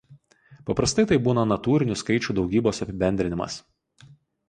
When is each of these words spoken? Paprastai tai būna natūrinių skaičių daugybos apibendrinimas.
Paprastai 0.69 1.05
tai 1.11 1.19
būna 1.27 1.45
natūrinių 1.51 1.99
skaičių 2.03 2.37
daugybos 2.41 2.85
apibendrinimas. 2.87 3.63